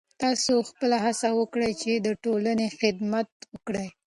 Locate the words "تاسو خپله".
0.21-0.97